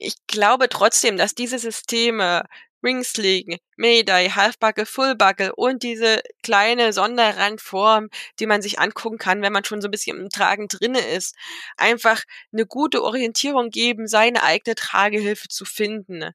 [0.00, 2.44] ich glaube trotzdem, dass diese Systeme
[2.82, 8.08] Ringsling, Mayday, Halfbuckle, Fullbuckle und diese kleine Sonderrandform,
[8.38, 11.36] die man sich angucken kann, wenn man schon so ein bisschen im Tragen drinne ist,
[11.76, 12.22] einfach
[12.52, 16.32] eine gute Orientierung geben, seine eigene Tragehilfe zu finden.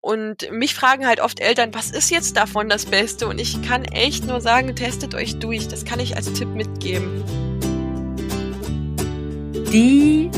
[0.00, 3.28] Und mich fragen halt oft Eltern, was ist jetzt davon das Beste?
[3.28, 5.68] Und ich kann echt nur sagen, testet euch durch.
[5.68, 7.22] Das kann ich als Tipp mitgeben.
[9.70, 10.30] Die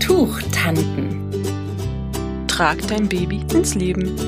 [0.00, 1.27] Tuchtanten.
[2.58, 4.18] Trag dein Baby ins Leben.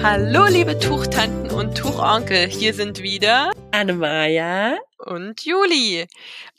[0.00, 2.46] Hallo, liebe Tuchtanten und Tuchonkel.
[2.46, 6.06] Hier sind wieder Annemaja und Juli.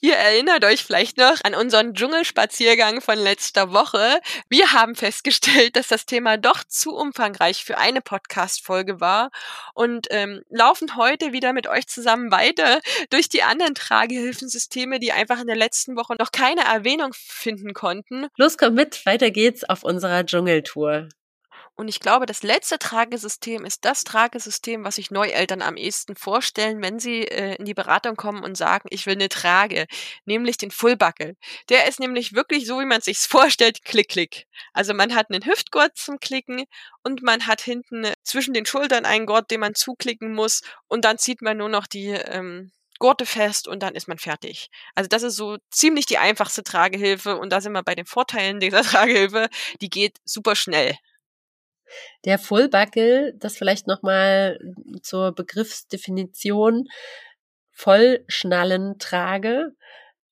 [0.01, 4.19] Ihr erinnert euch vielleicht noch an unseren Dschungelspaziergang von letzter Woche.
[4.49, 9.29] Wir haben festgestellt, dass das Thema doch zu umfangreich für eine Podcast-Folge war
[9.73, 12.81] und ähm, laufen heute wieder mit euch zusammen weiter
[13.11, 18.27] durch die anderen Tragehilfensysteme, die einfach in der letzten Woche noch keine Erwähnung finden konnten.
[18.37, 21.07] Los, komm mit, weiter geht's auf unserer Dschungeltour.
[21.75, 26.83] Und ich glaube, das letzte Tragesystem ist das Tragesystem, was sich Neueltern am ehesten vorstellen,
[26.83, 29.87] wenn sie äh, in die Beratung kommen und sagen, ich will eine Trage,
[30.25, 31.35] nämlich den Fullbuckle.
[31.69, 34.45] Der ist nämlich wirklich so, wie man sich vorstellt, klick, klick.
[34.73, 36.65] Also man hat einen Hüftgurt zum Klicken
[37.01, 41.17] und man hat hinten zwischen den Schultern einen Gurt, den man zuklicken muss und dann
[41.17, 44.69] zieht man nur noch die ähm, Gurte fest und dann ist man fertig.
[44.95, 48.59] Also das ist so ziemlich die einfachste Tragehilfe und da sind wir bei den Vorteilen
[48.59, 49.49] dieser Tragehilfe.
[49.81, 50.95] Die geht super schnell.
[52.25, 54.59] Der Fullbuckle, das vielleicht nochmal
[55.01, 56.85] zur Begriffsdefinition,
[57.71, 59.71] Vollschnallen trage.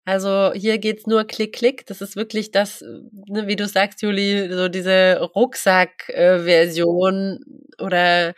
[0.05, 1.85] Also hier geht's nur Klick, Klick.
[1.85, 7.39] Das ist wirklich das, ne, wie du sagst, Juli, so diese Rucksack-Version
[7.79, 8.33] oder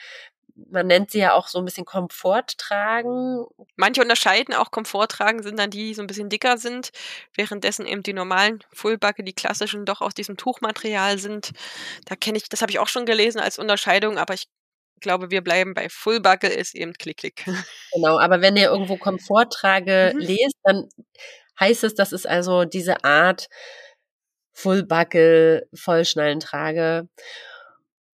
[0.55, 3.45] man nennt sie ja auch so ein bisschen Komfort tragen.
[3.75, 6.91] Manche unterscheiden auch Komfort tragen, sind dann die, die so ein bisschen dicker sind,
[7.35, 11.51] währenddessen eben die normalen Fullbacke, die klassischen, doch aus diesem Tuchmaterial sind.
[12.05, 14.47] Da kenne ich, das habe ich auch schon gelesen als Unterscheidung, aber ich
[14.99, 17.45] glaube, wir bleiben bei Fullbacke ist eben Klick-Klick.
[17.93, 20.19] Genau, aber wenn ihr irgendwo Komforttrage mhm.
[20.19, 20.89] lest, dann
[21.59, 23.47] heißt es, das ist also diese Art
[24.51, 27.07] Fullbacke, Vollschnallentrage.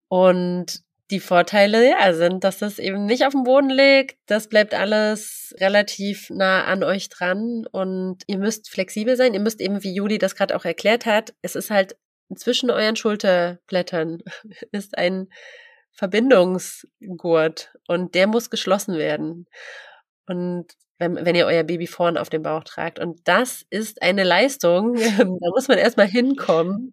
[0.08, 4.18] Und die Vorteile ja, sind, dass es eben nicht auf dem Boden liegt.
[4.26, 9.34] Das bleibt alles relativ nah an euch dran und ihr müsst flexibel sein.
[9.34, 11.96] Ihr müsst eben, wie Juli das gerade auch erklärt hat, es ist halt
[12.36, 14.18] zwischen euren Schulterblättern
[14.72, 15.28] ist ein
[15.92, 19.46] Verbindungsgurt und der muss geschlossen werden.
[20.26, 20.66] Und
[20.98, 22.98] wenn, wenn ihr euer Baby vorn auf dem Bauch tragt.
[22.98, 26.92] Und das ist eine Leistung, da muss man erstmal hinkommen,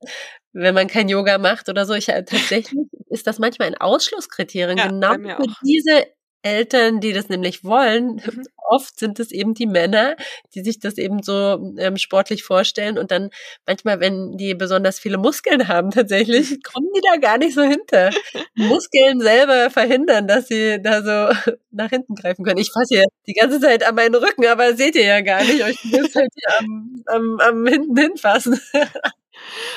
[0.53, 1.93] wenn man kein Yoga macht oder so.
[1.93, 6.05] Ich äh, tatsächlich ist das manchmal ein Ausschlusskriterium, ja, genau für diese
[6.45, 8.43] Eltern, die das nämlich wollen, mhm.
[8.69, 10.15] oft sind es eben die Männer,
[10.53, 13.31] die sich das eben so ähm, sportlich vorstellen und dann
[13.65, 18.11] manchmal, wenn die besonders viele Muskeln haben, tatsächlich kommen die da gar nicht so hinter.
[18.53, 22.59] Muskeln selber verhindern, dass sie da so nach hinten greifen können.
[22.59, 25.63] Ich fasse hier die ganze Zeit an meinen Rücken, aber seht ihr ja gar nicht.
[25.63, 28.59] Euch muss halt hier am, am, am hinten hinfassen.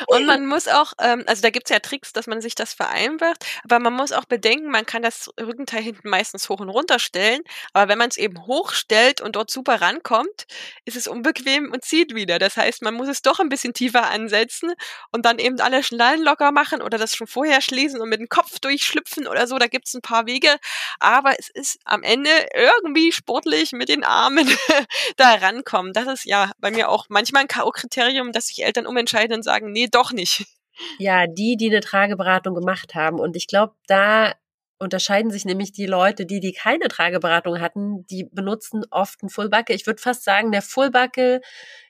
[0.07, 3.45] Und man muss auch, ähm, also da gibt's ja Tricks, dass man sich das vereinfacht,
[3.65, 7.41] aber man muss auch bedenken, man kann das Rückenteil hinten meistens hoch und runter stellen,
[7.73, 10.47] aber wenn man es eben hochstellt und dort super rankommt,
[10.85, 12.39] ist es unbequem und zieht wieder.
[12.39, 14.73] Das heißt, man muss es doch ein bisschen tiefer ansetzen
[15.13, 18.29] und dann eben alle Schnallen locker machen oder das schon vorher schließen und mit dem
[18.29, 19.59] Kopf durchschlüpfen oder so.
[19.59, 20.57] Da gibt's ein paar Wege,
[21.01, 24.49] aber es ist am Ende irgendwie sportlich mit den Armen
[25.17, 25.93] da rankommen.
[25.93, 29.58] Das ist ja bei mir auch manchmal ein K.O.-Kriterium, dass sich Eltern umentscheiden und sagen,
[29.63, 30.45] nee, doch nicht.
[31.01, 33.19] Ja, die, die eine Trageberatung gemacht haben.
[33.19, 34.33] Und ich glaube, da
[34.79, 39.75] unterscheiden sich nämlich die Leute, die, die keine Trageberatung hatten, die benutzen oft einen Fullbuckle.
[39.75, 41.41] Ich würde fast sagen, der Fullbuckle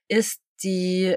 [0.08, 1.16] ist die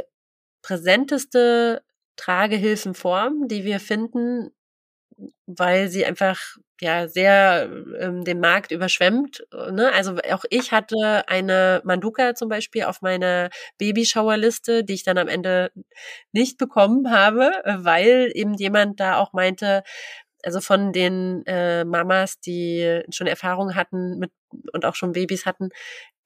[0.62, 1.82] präsenteste
[2.18, 4.52] Tragehilfenform, die wir finden,
[5.46, 6.40] weil sie einfach
[6.80, 9.46] ja sehr ähm, den Markt überschwemmt.
[9.72, 9.92] Ne?
[9.94, 15.28] Also auch ich hatte eine Manduka zum Beispiel auf meiner Babyschauerliste, die ich dann am
[15.28, 15.72] Ende
[16.32, 19.84] nicht bekommen habe, weil eben jemand da auch meinte,
[20.44, 24.32] also von den äh, Mamas, die schon Erfahrung hatten mit
[24.74, 25.70] und auch schon Babys hatten,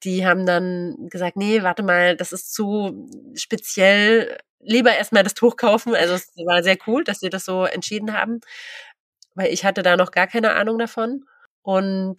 [0.04, 5.56] die haben dann gesagt, nee, warte mal, das ist zu speziell, lieber erstmal das Tuch
[5.56, 5.94] kaufen.
[5.94, 8.40] Also es war sehr cool, dass sie das so entschieden haben
[9.36, 11.24] weil ich hatte da noch gar keine Ahnung davon.
[11.62, 12.16] Und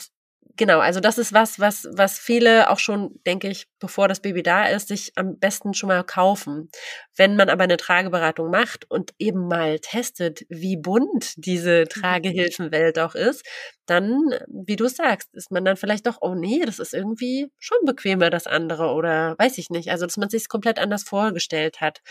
[0.57, 4.41] Genau, also das ist was, was, was viele auch schon, denke ich, bevor das Baby
[4.41, 6.69] da ist, sich am besten schon mal kaufen.
[7.15, 11.89] Wenn man aber eine Trageberatung macht und eben mal testet, wie bunt diese mhm.
[11.89, 13.45] Tragehilfenwelt auch ist,
[13.85, 14.17] dann,
[14.47, 18.29] wie du sagst, ist man dann vielleicht doch, oh nee, das ist irgendwie schon bequemer,
[18.31, 19.91] das andere oder weiß ich nicht.
[19.91, 22.01] Also, dass man sich komplett anders vorgestellt hat.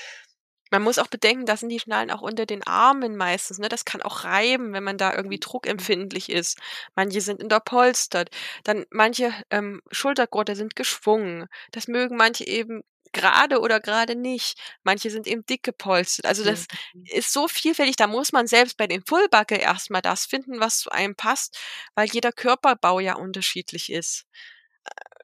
[0.71, 3.59] Man muss auch bedenken, da sind die Schnallen auch unter den Armen meistens.
[3.59, 3.69] Ne?
[3.69, 6.59] Das kann auch reiben, wenn man da irgendwie druckempfindlich ist.
[6.95, 8.31] Manche sind unterpolstert.
[8.65, 11.47] Dann manche ähm, Schultergurte sind geschwungen.
[11.73, 12.83] Das mögen manche eben
[13.13, 14.59] gerade oder gerade nicht.
[14.83, 16.27] Manche sind eben dick gepolstert.
[16.27, 17.05] Also das mhm.
[17.07, 17.97] ist so vielfältig.
[17.97, 21.59] Da muss man selbst bei den Fullbacke erstmal das finden, was zu einem passt,
[21.95, 24.27] weil jeder Körperbau ja unterschiedlich ist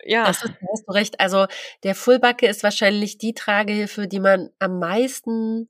[0.04, 0.25] ja.
[0.26, 1.20] Das ist, hast du recht.
[1.20, 1.46] Also
[1.82, 5.69] der Fullbacke ist wahrscheinlich die Tragehilfe, die man am meisten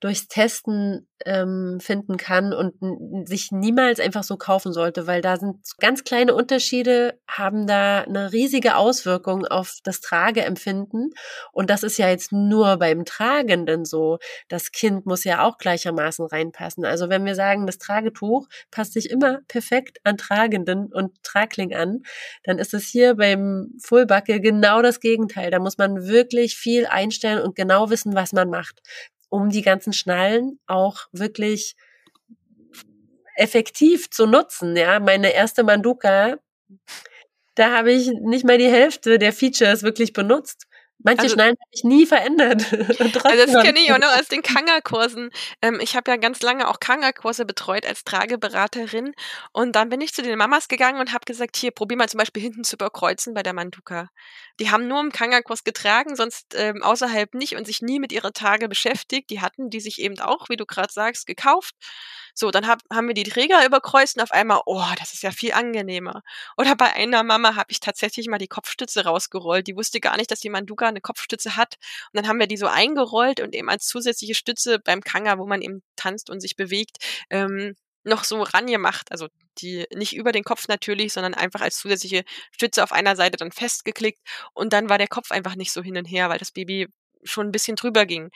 [0.00, 5.58] durchs Testen ähm, finden kann und sich niemals einfach so kaufen sollte, weil da sind
[5.78, 11.10] ganz kleine Unterschiede, haben da eine riesige Auswirkung auf das Trageempfinden.
[11.52, 14.18] Und das ist ja jetzt nur beim Tragenden so.
[14.48, 16.84] Das Kind muss ja auch gleichermaßen reinpassen.
[16.84, 22.02] Also wenn wir sagen, das Tragetuch passt sich immer perfekt an Tragenden und Tragling an,
[22.44, 25.50] dann ist es hier beim Fullbacke genau das Gegenteil.
[25.50, 28.80] Da muss man wirklich viel einstellen und genau wissen, was man macht
[29.28, 31.76] um die ganzen Schnallen auch wirklich
[33.36, 34.76] effektiv zu nutzen.
[34.76, 36.38] Ja, meine erste Manduka,
[37.54, 40.66] da habe ich nicht mal die Hälfte der Features wirklich benutzt.
[41.00, 42.72] Manche also, Schnallen habe ich nie verändert.
[42.72, 45.30] also das kenne ich auch noch aus den Kanga-Kursen.
[45.62, 49.14] Ähm, ich habe ja ganz lange auch Kanga-Kurse betreut als Trageberaterin.
[49.52, 52.18] Und dann bin ich zu den Mamas gegangen und habe gesagt, hier, probier mal zum
[52.18, 54.08] Beispiel hinten zu überkreuzen bei der Manduka.
[54.58, 58.32] Die haben nur im Kanga-Kurs getragen, sonst ähm, außerhalb nicht und sich nie mit ihrer
[58.32, 59.30] Tage beschäftigt.
[59.30, 61.74] Die hatten die sich eben auch, wie du gerade sagst, gekauft.
[62.38, 65.32] So, dann hab, haben wir die Träger überkreuzt und auf einmal, oh, das ist ja
[65.32, 66.22] viel angenehmer.
[66.56, 69.66] Oder bei einer Mama habe ich tatsächlich mal die Kopfstütze rausgerollt.
[69.66, 71.78] Die wusste gar nicht, dass die Manduka eine Kopfstütze hat.
[72.12, 75.48] Und dann haben wir die so eingerollt und eben als zusätzliche Stütze beim Kanga, wo
[75.48, 76.98] man eben tanzt und sich bewegt,
[77.28, 77.74] ähm,
[78.04, 79.10] noch so rangemacht.
[79.10, 79.26] Also
[79.58, 83.50] die nicht über den Kopf natürlich, sondern einfach als zusätzliche Stütze auf einer Seite dann
[83.50, 84.20] festgeklickt.
[84.54, 86.86] Und dann war der Kopf einfach nicht so hin und her, weil das Baby
[87.24, 88.30] schon ein bisschen drüber ging.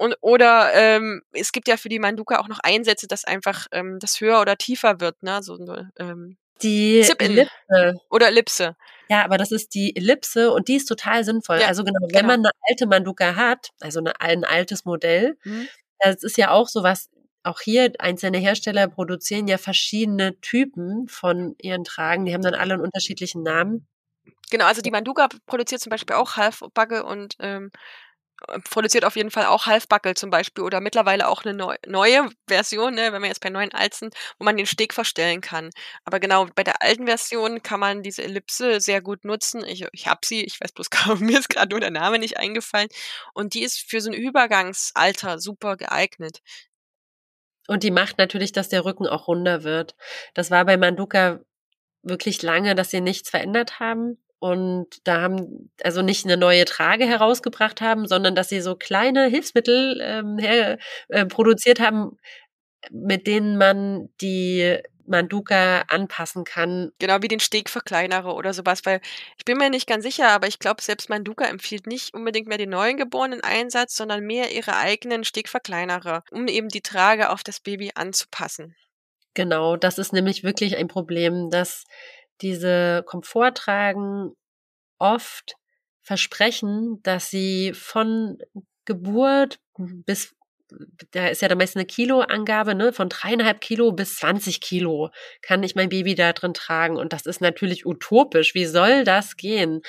[0.00, 3.98] Und, oder ähm, es gibt ja für die Manduka auch noch Einsätze, dass einfach ähm,
[4.00, 5.42] das höher oder tiefer wird, ne?
[5.42, 5.58] So
[5.98, 8.00] ähm, die Ellipse.
[8.08, 8.76] Oder Ellipse.
[9.10, 11.60] Ja, aber das ist die Ellipse und die ist total sinnvoll.
[11.60, 12.26] Ja, also genau, wenn genau.
[12.28, 15.68] man eine alte Manduka hat, also eine, ein altes Modell, mhm.
[15.98, 17.10] das ist ja auch sowas,
[17.42, 22.24] auch hier einzelne Hersteller produzieren ja verschiedene Typen von ihren Tragen.
[22.24, 23.86] Die haben dann alle einen unterschiedlichen Namen.
[24.50, 27.70] Genau, also die Manduka produziert zum Beispiel auch Halfbacke und ähm,
[28.64, 32.94] produziert auf jeden Fall auch Halfbackel zum Beispiel oder mittlerweile auch eine neu, neue Version,
[32.94, 35.70] ne, wenn wir jetzt bei neuen sind, wo man den Steg verstellen kann.
[36.04, 39.64] Aber genau, bei der alten Version kann man diese Ellipse sehr gut nutzen.
[39.64, 42.38] Ich, ich habe sie, ich weiß bloß kaum, mir ist gerade nur der Name nicht
[42.38, 42.88] eingefallen.
[43.34, 46.40] Und die ist für so ein Übergangsalter super geeignet.
[47.68, 49.94] Und die macht natürlich, dass der Rücken auch runder wird.
[50.34, 51.40] Das war bei Manduka
[52.02, 57.06] wirklich lange, dass sie nichts verändert haben und da haben also nicht eine neue Trage
[57.06, 60.78] herausgebracht haben, sondern dass sie so kleine Hilfsmittel ähm, her,
[61.08, 62.16] äh, produziert haben,
[62.90, 66.92] mit denen man die Manduka anpassen kann.
[66.98, 69.00] Genau wie den Stegverkleinerer oder sowas, weil
[69.36, 72.58] ich bin mir nicht ganz sicher, aber ich glaube, selbst Manduka empfiehlt nicht unbedingt mehr
[72.58, 77.60] den neuen geborenen Einsatz, sondern mehr ihre eigenen Stegverkleinerer, um eben die Trage auf das
[77.60, 78.74] Baby anzupassen.
[79.34, 81.84] Genau, das ist nämlich wirklich ein Problem, dass
[82.42, 84.34] diese Komforttragen
[84.98, 85.54] oft
[86.02, 88.38] versprechen, dass sie von
[88.84, 90.34] Geburt bis
[91.10, 95.10] da ist ja dann meist eine Kiloangabe, ne, von dreieinhalb Kilo bis 20 Kilo
[95.42, 96.96] kann ich mein Baby da drin tragen.
[96.96, 98.54] Und das ist natürlich utopisch.
[98.54, 99.82] Wie soll das gehen?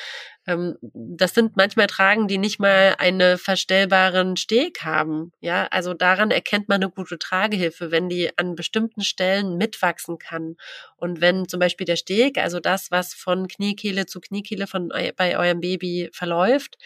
[0.48, 5.32] Ähm, das sind manchmal Tragen, die nicht mal einen verstellbaren Steg haben.
[5.40, 10.56] Ja, also daran erkennt man eine gute Tragehilfe, wenn die an bestimmten Stellen mitwachsen kann.
[10.98, 15.38] Und wenn zum Beispiel der Steg, also das, was von Kniekehle zu Kniekehle von, bei
[15.38, 16.78] eurem Baby verläuft,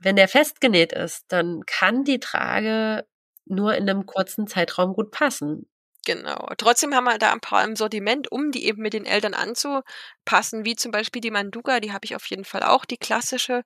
[0.00, 3.06] wenn der festgenäht ist, dann kann die Trage
[3.46, 5.66] nur in einem kurzen Zeitraum gut passen.
[6.04, 6.48] Genau.
[6.58, 10.64] Trotzdem haben wir da ein paar im Sortiment, um die eben mit den Eltern anzupassen,
[10.64, 13.62] wie zum Beispiel die Manduka, die habe ich auf jeden Fall auch, die klassische.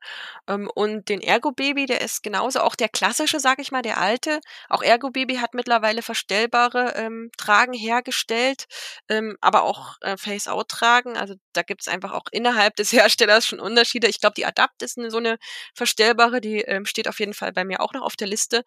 [0.46, 3.98] Ähm, und den Ergo Baby, der ist genauso auch der klassische, sag ich mal, der
[3.98, 4.40] alte.
[4.68, 8.66] Auch Ergo Baby hat mittlerweile verstellbare ähm, Tragen hergestellt,
[9.08, 11.16] ähm, aber auch äh, Face-Out-Tragen.
[11.16, 14.08] Also da gibt es einfach auch innerhalb des Herstellers schon Unterschiede.
[14.08, 15.38] Ich glaube, die Adapt ist eine, so eine
[15.74, 18.62] verstellbare, die ähm, steht auf jeden Fall bei mir auch noch auf der Liste.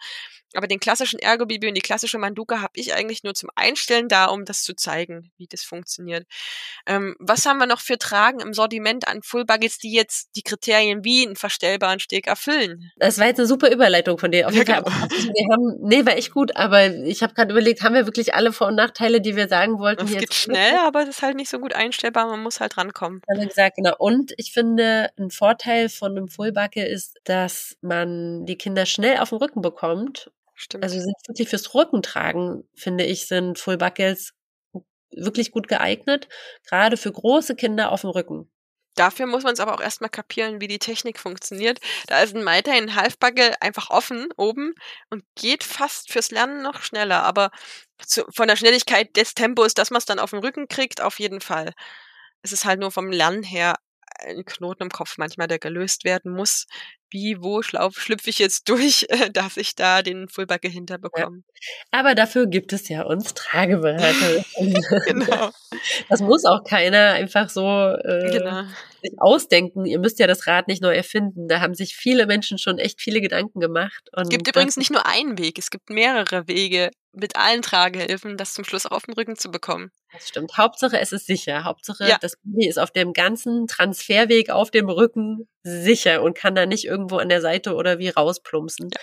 [0.56, 4.08] Aber den klassischen Ergo Baby und die klassische Manduka habe ich eigentlich nur zum Einstellen
[4.08, 6.26] da, um das zu zeigen, wie das funktioniert.
[6.86, 10.42] Ähm, was haben wir noch für Tragen im Sortiment an Full Buckets, die jetzt die
[10.42, 12.92] Kriterien wie einen verstellbaren Steg erfüllen?
[12.98, 14.48] Das war jetzt eine super Überleitung von dir.
[14.48, 14.84] Auf jeden Fall.
[14.84, 14.96] Genau.
[14.96, 18.52] Wir haben, nee, war echt gut, aber ich habe gerade überlegt, haben wir wirklich alle
[18.52, 20.06] Vor- und Nachteile, die wir sagen wollten?
[20.06, 23.22] Es geht schnell, aber es ist halt nicht so gut einstellbar, man muss halt rankommen.
[23.30, 23.96] Haben wir gesagt, genau.
[23.98, 29.18] Und ich finde, ein Vorteil von einem Full Bucket ist, dass man die Kinder schnell
[29.18, 30.84] auf den Rücken bekommt Stimmt.
[30.84, 34.34] Also sind wirklich fürs Rückentragen, finde ich, sind Full Buckles
[35.12, 36.28] wirklich gut geeignet,
[36.68, 38.52] gerade für große Kinder auf dem Rücken.
[38.96, 41.80] Dafür muss man es aber auch erstmal kapieren, wie die Technik funktioniert.
[42.08, 44.74] Da ist ein Maiter in Halfbuckle einfach offen oben
[45.10, 47.24] und geht fast fürs Lernen noch schneller.
[47.24, 47.52] Aber
[48.06, 51.20] zu, von der Schnelligkeit des Tempos, dass man es dann auf den Rücken kriegt, auf
[51.20, 51.72] jeden Fall.
[52.42, 53.76] Es ist halt nur vom Lernen her
[54.20, 56.66] ein Knoten im Kopf manchmal, der gelöst werden muss.
[57.12, 61.38] Wie, wo schlüpfe ich jetzt durch, dass ich da den Fullbacke hinterbekomme?
[61.38, 62.00] Ja.
[62.00, 64.46] Aber dafür gibt es ja uns Trageberater.
[65.06, 65.52] genau.
[66.08, 68.64] Das muss auch keiner einfach so äh, genau.
[69.02, 69.86] sich ausdenken.
[69.86, 71.48] Ihr müsst ja das Rad nicht neu erfinden.
[71.48, 74.10] Da haben sich viele Menschen schon echt viele Gedanken gemacht.
[74.16, 78.54] es gibt übrigens nicht nur einen Weg, es gibt mehrere Wege, mit allen Tragehilfen das
[78.54, 79.92] zum Schluss auch auf den Rücken zu bekommen.
[80.14, 80.58] Das stimmt.
[80.58, 81.64] Hauptsache, es ist sicher.
[81.64, 82.18] Hauptsache, ja.
[82.20, 86.86] das Baby ist auf dem ganzen Transferweg auf dem Rücken sicher und kann da nicht
[87.00, 88.90] irgendwo an der Seite oder wie rausplumpsen.
[88.94, 89.00] Ja.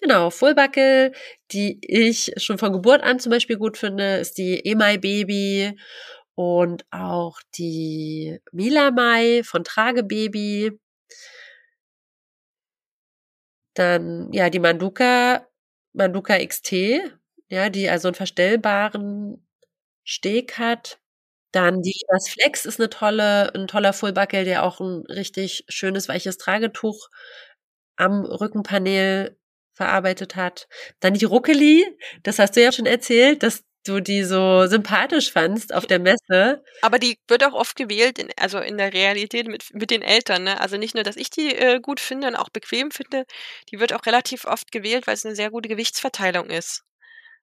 [0.00, 1.12] Genau, Fullbuckle,
[1.52, 5.76] die ich schon von Geburt an zum Beispiel gut finde, ist die Emai Baby
[6.34, 10.78] und auch die Mila Mai von Tragebaby.
[13.74, 15.46] Dann, ja, die Manduka
[15.94, 17.00] Manuka XT,
[17.48, 19.46] ja, die also einen verstellbaren
[20.04, 21.00] Steg hat.
[21.52, 26.08] Dann die Livas Flex ist eine tolle, ein toller Fullbuckle, der auch ein richtig schönes
[26.08, 27.08] weiches Tragetuch
[27.96, 29.38] am Rückenpanel
[29.74, 30.68] verarbeitet hat.
[31.00, 31.86] Dann die Ruckeli,
[32.22, 36.62] das hast du ja schon erzählt, dass du die so sympathisch fandst auf der Messe.
[36.82, 40.44] Aber die wird auch oft gewählt, in, also in der Realität mit, mit den Eltern.
[40.44, 40.60] Ne?
[40.60, 43.24] Also nicht nur, dass ich die äh, gut finde und auch bequem finde,
[43.70, 46.84] die wird auch relativ oft gewählt, weil es eine sehr gute Gewichtsverteilung ist.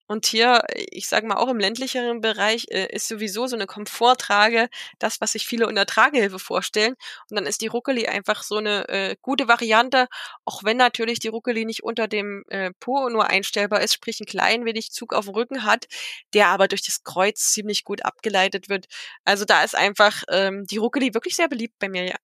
[0.07, 4.69] Und hier, ich sage mal, auch im ländlicheren Bereich äh, ist sowieso so eine Komforttrage
[4.99, 6.93] das, was sich viele unter Tragehilfe vorstellen.
[7.29, 10.07] Und dann ist die Ruckeli einfach so eine äh, gute Variante,
[10.45, 14.25] auch wenn natürlich die Ruckeli nicht unter dem äh, Po nur einstellbar ist, sprich ein
[14.27, 15.85] klein wenig Zug auf dem Rücken hat,
[16.33, 18.85] der aber durch das Kreuz ziemlich gut abgeleitet wird.
[19.23, 22.15] Also da ist einfach ähm, die Ruckeli wirklich sehr beliebt bei mir, ja.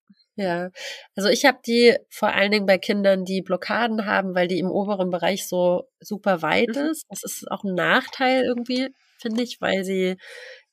[0.41, 0.69] Ja,
[1.15, 4.71] also ich habe die vor allen Dingen bei Kindern, die Blockaden haben, weil die im
[4.71, 6.89] oberen Bereich so super weit mhm.
[6.89, 7.05] ist.
[7.09, 10.17] Das ist auch ein Nachteil irgendwie, finde ich, weil sie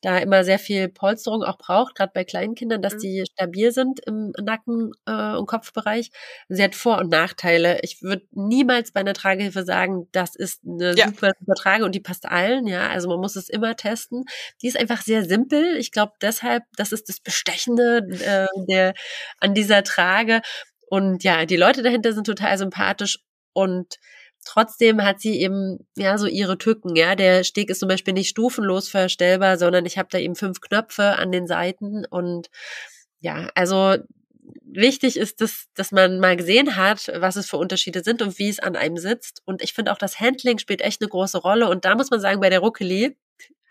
[0.01, 2.99] da immer sehr viel Polsterung auch braucht, gerade bei kleinen Kindern, dass mhm.
[3.01, 6.11] die stabil sind im Nacken- äh, und Kopfbereich.
[6.49, 7.81] Sie hat Vor- und Nachteile.
[7.83, 11.09] Ich würde niemals bei einer Tragehilfe sagen, das ist eine ja.
[11.09, 12.67] super, super Trage und die passt allen.
[12.67, 14.25] Ja, also man muss es immer testen.
[14.63, 15.77] Die ist einfach sehr simpel.
[15.77, 18.95] Ich glaube deshalb, das ist das Bestechende äh, der,
[19.41, 20.43] an dieser Trage.
[20.89, 23.19] Und ja, die Leute dahinter sind total sympathisch
[23.53, 23.99] und
[24.49, 26.97] Trotzdem hat sie eben ja so ihre Tücken.
[26.97, 30.63] Ja, der Steg ist zum Beispiel nicht stufenlos verstellbar, sondern ich habe da eben fünf
[30.63, 32.49] Knöpfe an den Seiten und
[33.21, 33.97] ja, also
[34.65, 38.49] wichtig ist, dass, dass man mal gesehen hat, was es für Unterschiede sind und wie
[38.49, 39.43] es an einem sitzt.
[39.45, 41.69] Und ich finde auch, das Handling spielt echt eine große Rolle.
[41.69, 43.19] Und da muss man sagen, bei der Ruckeli,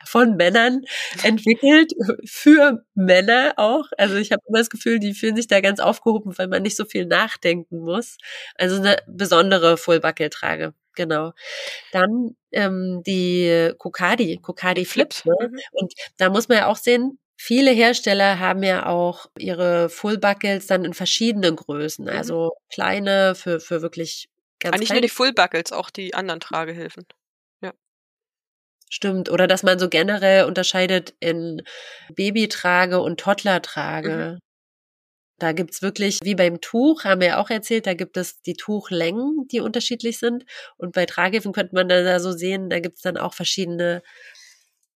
[0.08, 0.82] von Männern
[1.24, 1.94] entwickelt,
[2.26, 3.86] für Männer auch.
[3.98, 6.76] Also ich habe immer das Gefühl, die fühlen sich da ganz aufgehoben, weil man nicht
[6.76, 8.18] so viel nachdenken muss.
[8.56, 10.74] Also eine besondere Fullbuckle-Trage.
[10.96, 11.34] Genau.
[11.92, 15.14] Dann ähm, die Kokadi, Kokadi Flip.
[15.26, 15.36] Ne?
[15.40, 15.60] Mhm.
[15.72, 20.84] Und da muss man ja auch sehen, Viele Hersteller haben ja auch ihre Fullbuckles dann
[20.84, 22.06] in verschiedenen Größen.
[22.06, 22.12] Mhm.
[22.12, 24.28] Also kleine für, für wirklich
[24.60, 27.06] ganz Eigentlich nur die Fullbuckles, auch die anderen Tragehilfen.
[28.90, 29.30] Stimmt.
[29.30, 31.62] Oder dass man so generell unterscheidet in
[32.14, 34.36] Babytrage und Toddlertrage.
[34.36, 34.40] Mhm.
[35.40, 38.56] Da gibt's wirklich, wie beim Tuch, haben wir ja auch erzählt, da gibt es die
[38.56, 40.46] Tuchlängen, die unterschiedlich sind.
[40.78, 44.02] Und bei Tragehilfen könnte man dann da so sehen, da gibt's dann auch verschiedene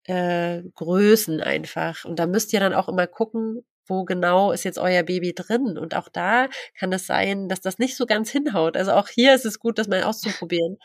[0.06, 2.06] äh, Größen einfach.
[2.06, 5.78] Und da müsst ihr dann auch immer gucken, wo genau ist jetzt euer Baby drin.
[5.78, 6.48] Und auch da
[6.80, 8.78] kann es sein, dass das nicht so ganz hinhaut.
[8.78, 10.78] Also auch hier ist es gut, das mal auszuprobieren.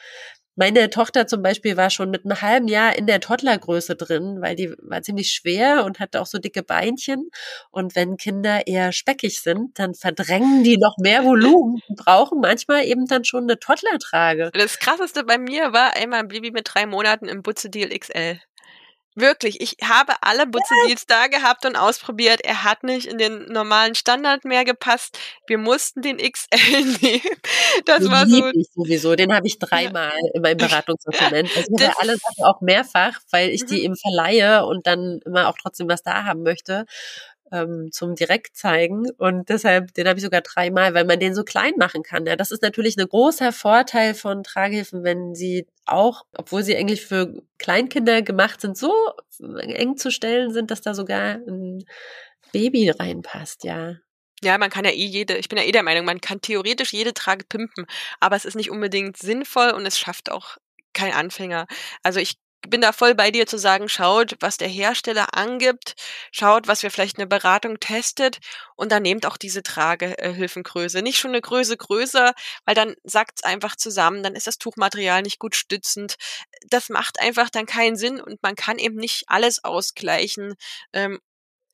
[0.58, 4.56] Meine Tochter zum Beispiel war schon mit einem halben Jahr in der Toddlergröße drin, weil
[4.56, 7.30] die war ziemlich schwer und hatte auch so dicke Beinchen.
[7.70, 12.86] Und wenn Kinder eher speckig sind, dann verdrängen die noch mehr Volumen und brauchen manchmal
[12.86, 14.50] eben dann schon eine Toddlertrage.
[14.54, 18.40] Das krasseste bei mir war einmal ein Baby mit drei Monaten im Butze Deal XL.
[19.18, 22.42] Wirklich, ich habe alle Butze-Deals da gehabt und ausprobiert.
[22.44, 25.18] Er hat nicht in den normalen Standard mehr gepasst.
[25.46, 27.22] Wir mussten den XL nehmen.
[27.86, 28.46] Das Den war so.
[28.48, 29.14] ich sowieso.
[29.16, 31.48] Den habe ich dreimal in meinem Beratungssortiment.
[31.56, 33.84] Also ich habe Das- alle Sachen auch mehrfach, weil ich die Mhm.
[33.84, 36.84] eben verleihe und dann immer auch trotzdem was da haben möchte
[37.52, 39.10] ähm, zum direkt zeigen.
[39.18, 42.26] Und deshalb, den habe ich sogar dreimal, weil man den so klein machen kann.
[42.26, 47.06] Ja, das ist natürlich ein großer Vorteil von Tragehilfen, wenn sie auch, obwohl sie eigentlich
[47.06, 48.92] für Kleinkinder gemacht sind, so
[49.40, 51.84] eng zu stellen sind, dass da sogar ein
[52.52, 53.96] Baby reinpasst, ja.
[54.42, 56.92] Ja, man kann ja eh jede, ich bin ja eh der Meinung, man kann theoretisch
[56.92, 57.86] jede Trage pimpen,
[58.20, 60.58] aber es ist nicht unbedingt sinnvoll und es schafft auch
[60.92, 61.66] kein Anfänger.
[62.02, 62.36] Also ich
[62.70, 65.94] bin da voll bei dir zu sagen, schaut, was der Hersteller angibt,
[66.32, 68.38] schaut, was wir vielleicht eine Beratung testet
[68.76, 71.02] und dann nehmt auch diese Tragehilfengröße.
[71.02, 75.38] Nicht schon eine Größe größer, weil dann sackt's einfach zusammen, dann ist das Tuchmaterial nicht
[75.38, 76.16] gut stützend.
[76.68, 80.54] Das macht einfach dann keinen Sinn und man kann eben nicht alles ausgleichen.
[80.92, 81.20] Ähm,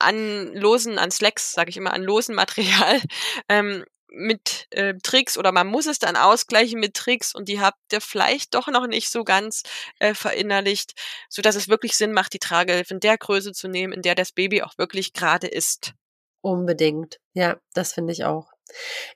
[0.02, 3.00] an losen, an Slacks, sage ich immer, an losen Material
[3.48, 3.84] ähm,
[4.14, 8.00] mit äh, Tricks oder man muss es dann ausgleichen mit Tricks und die habt ihr
[8.00, 9.62] vielleicht doch noch nicht so ganz
[9.98, 10.92] äh, verinnerlicht,
[11.28, 14.14] so dass es wirklich Sinn macht, die Tragehilfe in der Größe zu nehmen, in der
[14.14, 15.94] das Baby auch wirklich gerade ist.
[16.40, 17.18] Unbedingt.
[17.34, 18.50] Ja, das finde ich auch.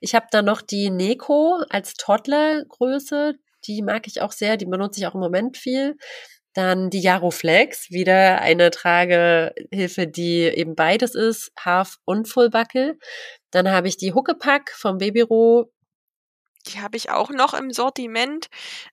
[0.01, 3.35] Ich habe da noch die Neko als Toddler-Größe.
[3.65, 4.57] Die mag ich auch sehr.
[4.57, 5.97] Die benutze ich auch im Moment viel.
[6.57, 12.97] Dann die Jaroflex, wieder eine Tragehilfe, die eben beides ist, Half und Fullbuckle.
[13.51, 15.71] Dann habe ich die Huckepack vom Babyro.
[16.65, 18.47] Die habe ich auch noch im Sortiment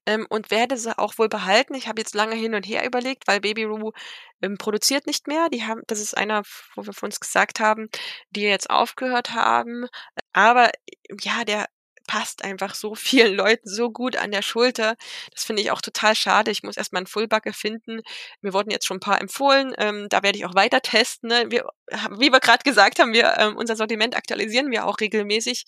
[0.04, 1.72] ähm, und werde sie auch wohl behalten.
[1.72, 3.92] Ich habe jetzt lange hin und her überlegt, weil Baby Roo
[4.42, 5.48] ähm, produziert nicht mehr.
[5.48, 6.42] Die haben, das ist einer,
[6.74, 7.88] wo wir von uns gesagt haben,
[8.28, 9.86] die jetzt aufgehört haben.
[10.34, 10.70] Aber
[11.22, 11.64] ja, der
[12.06, 14.96] passt einfach so vielen Leuten so gut an der Schulter.
[15.32, 16.50] Das finde ich auch total schade.
[16.50, 18.00] Ich muss erstmal einen Fullbacke finden.
[18.40, 19.74] Mir wurden jetzt schon ein paar empfohlen.
[19.78, 21.28] Ähm, da werde ich auch weiter testen.
[21.28, 21.46] Ne?
[21.50, 21.66] Wir,
[22.18, 25.64] wie wir gerade gesagt haben, wir ähm, unser Sortiment aktualisieren wir auch regelmäßig.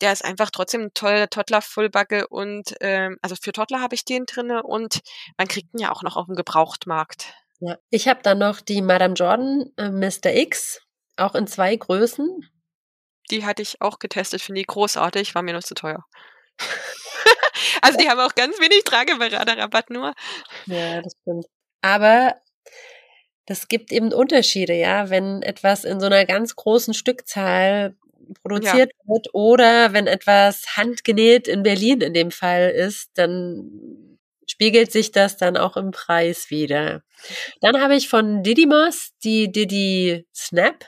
[0.00, 4.04] Der ist einfach trotzdem ein toller Toddler Fullbacke und ähm, also für Toddler habe ich
[4.04, 5.00] den drinne und
[5.38, 7.34] man kriegt ihn ja auch noch auf dem Gebrauchtmarkt.
[7.60, 7.78] Ja.
[7.90, 10.34] Ich habe dann noch die Madame Jordan äh, Mr.
[10.34, 10.82] X,
[11.16, 12.50] auch in zwei Größen.
[13.30, 16.04] Die hatte ich auch getestet, finde ich großartig, war mir noch zu teuer.
[17.82, 20.14] also die haben auch ganz wenig Trageberaterrabatt nur.
[20.66, 21.46] Ja, das stimmt.
[21.82, 22.34] Aber
[23.46, 27.94] das gibt eben Unterschiede, ja, wenn etwas in so einer ganz großen Stückzahl
[28.42, 29.14] produziert ja.
[29.14, 35.36] wird oder wenn etwas handgenäht in Berlin in dem Fall ist, dann spiegelt sich das
[35.36, 37.02] dann auch im Preis wieder.
[37.60, 40.86] Dann habe ich von Didymos die Didi Snap.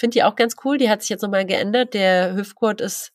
[0.00, 0.78] Finde die auch ganz cool.
[0.78, 1.92] Die hat sich jetzt nochmal geändert.
[1.92, 3.12] Der Hüftgurt ist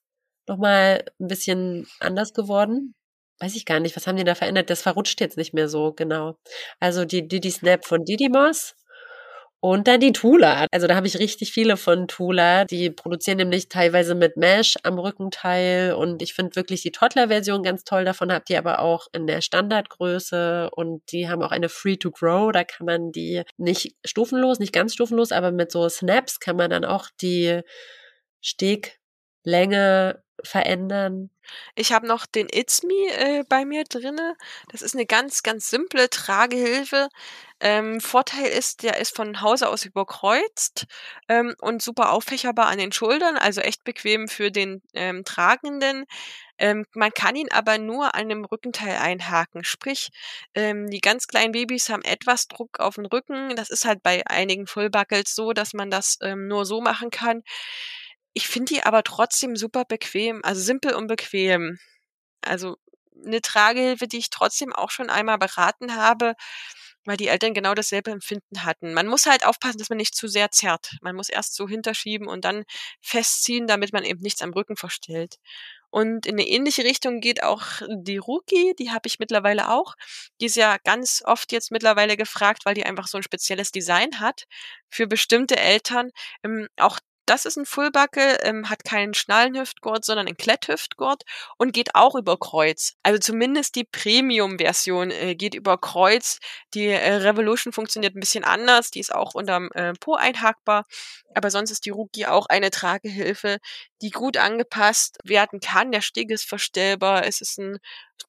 [0.48, 2.94] nochmal ein bisschen anders geworden.
[3.40, 4.70] Weiß ich gar nicht, was haben die da verändert?
[4.70, 6.38] Das verrutscht jetzt nicht mehr so genau.
[6.80, 8.76] Also die Didi Snap von Didymos
[9.68, 10.68] und dann die Tula.
[10.70, 12.66] Also da habe ich richtig viele von Tula.
[12.66, 17.84] Die produzieren nämlich teilweise mit Mesh am Rückenteil und ich finde wirklich die Toddler-Version ganz
[17.84, 18.06] toll.
[18.06, 22.52] Davon habt ihr aber auch in der Standardgröße und die haben auch eine Free-to-Grow.
[22.52, 26.70] Da kann man die nicht stufenlos, nicht ganz stufenlos, aber mit so Snaps kann man
[26.70, 27.62] dann auch die
[28.42, 31.32] Steglänge verändern.
[31.76, 34.36] Ich habe noch den It's Me äh, bei mir drinne.
[34.72, 37.10] Das ist eine ganz, ganz simple Tragehilfe.
[37.60, 40.88] Ähm, Vorteil ist, der ist von Hause aus überkreuzt
[41.30, 46.06] ähm, und super auffächerbar an den Schultern, also echt bequem für den ähm, Tragenden.
[46.58, 49.64] Ähm, man kann ihn aber nur an dem Rückenteil einhaken.
[49.64, 50.10] Sprich,
[50.54, 53.56] ähm, die ganz kleinen Babys haben etwas Druck auf den Rücken.
[53.56, 57.44] Das ist halt bei einigen Fullbuckles so, dass man das ähm, nur so machen kann.
[58.38, 61.80] Ich finde die aber trotzdem super bequem, also simpel und bequem.
[62.42, 62.78] Also
[63.26, 66.36] eine Tragehilfe, die ich trotzdem auch schon einmal beraten habe,
[67.06, 68.94] weil die Eltern genau dasselbe Empfinden hatten.
[68.94, 70.98] Man muss halt aufpassen, dass man nicht zu sehr zerrt.
[71.02, 72.66] Man muss erst so hinterschieben und dann
[73.02, 75.38] festziehen, damit man eben nichts am Rücken verstellt.
[75.90, 79.96] Und in eine ähnliche Richtung geht auch die Rookie, die habe ich mittlerweile auch.
[80.42, 84.20] Die ist ja ganz oft jetzt mittlerweile gefragt, weil die einfach so ein spezielles Design
[84.20, 84.44] hat
[84.90, 86.12] für bestimmte Eltern.
[86.44, 91.24] Ähm, auch das ist ein Fullbuckle, ähm, hat keinen Schnallenhüftgurt, sondern einen Kletthüftgurt
[91.58, 92.94] und geht auch über Kreuz.
[93.04, 96.40] Also zumindest die Premium-Version äh, geht über Kreuz.
[96.74, 100.86] Die äh, Revolution funktioniert ein bisschen anders, die ist auch unterm äh, Po einhackbar.
[101.34, 103.58] Aber sonst ist die Rookie auch eine Tragehilfe,
[104.02, 105.92] die gut angepasst werden kann.
[105.92, 107.80] Der Steg ist verstellbar, es ist ein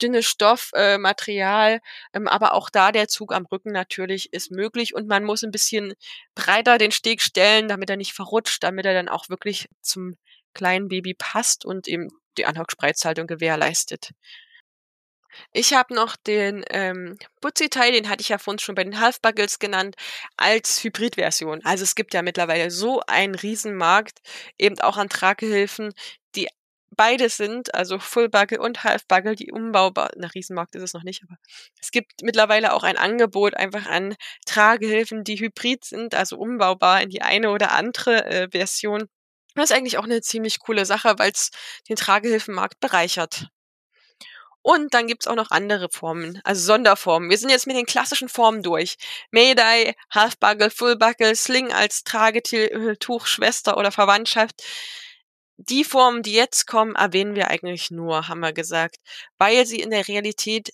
[0.00, 1.80] dünnes Stoffmaterial, äh,
[2.12, 5.50] ähm, aber auch da der Zug am Rücken natürlich ist möglich und man muss ein
[5.50, 5.94] bisschen
[6.34, 10.16] breiter den Steg stellen, damit er nicht verrutscht, damit er dann auch wirklich zum
[10.54, 14.10] kleinen Baby passt und eben die Anhockspreizhaltung gewährleistet.
[15.52, 19.58] Ich habe noch den ähm, Butzi-Teil, den hatte ich ja vorhin schon bei den Half-Buggles
[19.58, 19.96] genannt,
[20.36, 21.62] als Hybrid-Version.
[21.64, 24.20] Also es gibt ja mittlerweile so einen Riesenmarkt,
[24.58, 25.92] eben auch an Tragehilfen,
[26.34, 26.48] die
[26.96, 31.36] beide sind, also Full-Buckle und Half-Buckle, die umbaubar, na Riesenmarkt ist es noch nicht, aber
[31.80, 37.10] es gibt mittlerweile auch ein Angebot einfach an Tragehilfen, die hybrid sind, also umbaubar in
[37.10, 39.08] die eine oder andere äh, Version.
[39.54, 41.50] Das ist eigentlich auch eine ziemlich coole Sache, weil es
[41.88, 43.48] den Tragehilfenmarkt bereichert.
[44.68, 47.30] Und dann gibt's auch noch andere Formen, also Sonderformen.
[47.30, 48.96] Wir sind jetzt mit den klassischen Formen durch.
[49.30, 54.64] Mayday, Halfbuckle, Fullbuckle, Sling als Tragetuch, Schwester oder Verwandtschaft.
[55.58, 58.96] Die Formen, die jetzt kommen, erwähnen wir eigentlich nur, haben wir gesagt,
[59.38, 60.70] weil sie in der Realität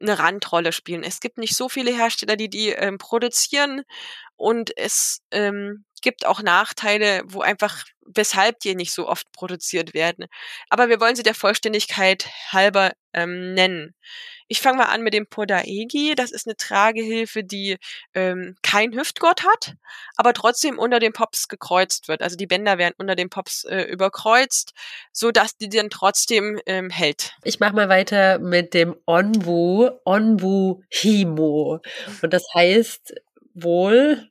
[0.00, 1.02] eine Randrolle spielen.
[1.04, 3.82] Es gibt nicht so viele Hersteller, die die ähm, produzieren
[4.36, 10.26] und es ähm, gibt auch Nachteile, wo einfach, weshalb die nicht so oft produziert werden.
[10.68, 13.94] Aber wir wollen sie der Vollständigkeit halber ähm, nennen.
[14.46, 16.14] Ich fange mal an mit dem Podaegi.
[16.14, 17.78] Das ist eine Tragehilfe, die
[18.12, 19.74] ähm, kein Hüftgurt hat,
[20.16, 22.20] aber trotzdem unter den Pops gekreuzt wird.
[22.20, 24.74] Also die Bänder werden unter den Pops äh, überkreuzt,
[25.12, 27.32] so dass die dann trotzdem ähm, hält.
[27.44, 31.80] Ich mache mal weiter mit dem Onbu, Onbu Himo.
[32.20, 33.14] Und das heißt
[33.54, 34.28] wohl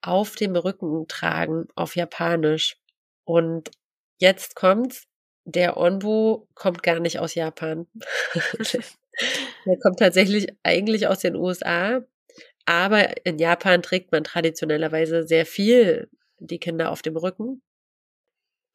[0.00, 2.76] auf dem Rücken tragen auf Japanisch.
[3.24, 3.70] Und
[4.18, 5.06] jetzt kommt's,
[5.44, 7.86] der Onbu kommt gar nicht aus Japan.
[9.66, 12.02] der kommt tatsächlich eigentlich aus den USA.
[12.64, 17.62] Aber in Japan trägt man traditionellerweise sehr viel die Kinder auf dem Rücken.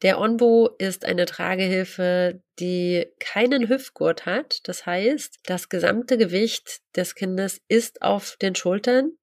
[0.03, 4.59] Der Onbo ist eine Tragehilfe, die keinen Hüftgurt hat.
[4.67, 9.17] Das heißt, das gesamte Gewicht des Kindes ist auf den Schultern.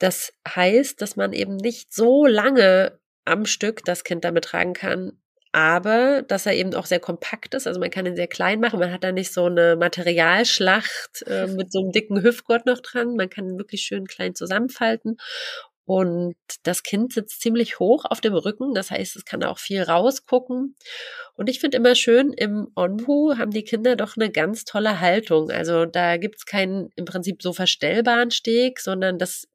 [0.00, 5.12] Das heißt, dass man eben nicht so lange am Stück das Kind damit tragen kann,
[5.52, 7.66] aber dass er eben auch sehr kompakt ist.
[7.66, 8.80] Also man kann ihn sehr klein machen.
[8.80, 13.14] Man hat da nicht so eine Materialschlacht äh, mit so einem dicken Hüftgurt noch dran.
[13.16, 15.16] Man kann ihn wirklich schön klein zusammenfalten.
[15.86, 18.74] Und das Kind sitzt ziemlich hoch auf dem Rücken.
[18.74, 20.76] Das heißt, es kann auch viel rausgucken.
[21.34, 25.50] Und ich finde immer schön, im Onbu haben die Kinder doch eine ganz tolle Haltung.
[25.50, 29.48] Also da gibt's keinen im Prinzip so verstellbaren Steg, sondern das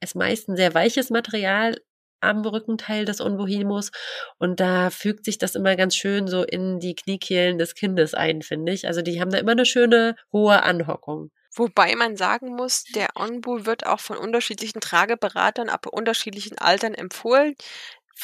[0.00, 1.76] ist meist ein sehr weiches Material
[2.20, 3.90] am Rückenteil des Onbohimus
[4.38, 8.42] und da fügt sich das immer ganz schön so in die Kniekehlen des Kindes ein,
[8.42, 8.86] finde ich.
[8.86, 11.30] Also die haben da immer eine schöne hohe Anhockung.
[11.54, 17.56] Wobei man sagen muss, der Onbu wird auch von unterschiedlichen Trageberatern ab unterschiedlichen Altern empfohlen.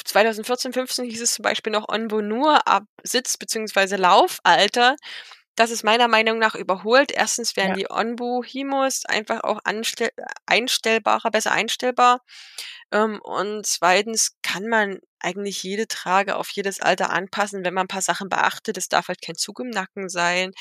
[0.05, 3.97] 2014, 15 hieß es zum Beispiel noch Onbu nur ab Sitz- bzw.
[3.97, 4.97] Laufalter.
[5.57, 7.11] Das ist meiner Meinung nach überholt.
[7.11, 7.77] Erstens werden ja.
[7.77, 9.61] die Onbu-Himos einfach auch
[10.45, 12.23] einstellbarer, besser einstellbar.
[12.93, 17.89] Ähm, und zweitens kann man eigentlich jede Trage auf jedes Alter anpassen, wenn man ein
[17.89, 18.77] paar Sachen beachtet.
[18.77, 20.53] Es darf halt kein Zug im Nacken sein.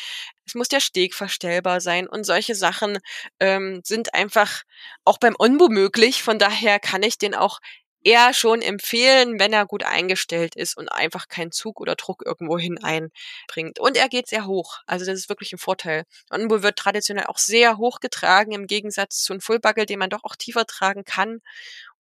[0.45, 2.07] Es muss der Steg verstellbar sein.
[2.07, 2.97] Und solche Sachen
[3.39, 4.63] ähm, sind einfach
[5.03, 6.23] auch beim Onbu möglich.
[6.23, 7.59] Von daher kann ich den auch
[8.05, 12.57] eher schon empfehlen, wenn er gut eingestellt ist und einfach keinen Zug oder Druck irgendwo
[12.59, 13.79] hin einbringt.
[13.79, 14.79] Und er geht sehr hoch.
[14.87, 16.05] Also das ist wirklich ein Vorteil.
[16.29, 20.23] Onbu wird traditionell auch sehr hoch getragen im Gegensatz zu einem Fullbuckle, den man doch
[20.23, 21.41] auch tiefer tragen kann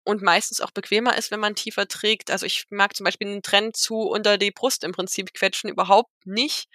[0.05, 2.29] und meistens auch bequemer ist, wenn man tiefer trägt.
[2.31, 6.11] Also ich mag zum Beispiel einen Trend zu unter die Brust im Prinzip quetschen überhaupt
[6.25, 6.67] nicht.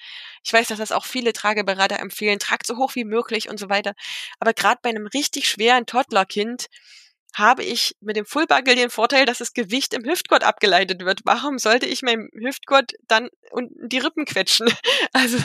[0.45, 3.69] Ich weiß, dass das auch viele Trageberater empfehlen, tragt so hoch wie möglich und so
[3.69, 3.95] weiter.
[4.41, 6.67] Aber gerade bei einem richtig schweren Toddlerkind
[7.35, 11.21] habe ich mit dem Fullbuckle den Vorteil, dass das Gewicht im Hüftgurt abgeleitet wird.
[11.25, 14.69] Warum sollte ich meinem Hüftgurt dann unten die Rippen quetschen?
[15.13, 15.39] Also,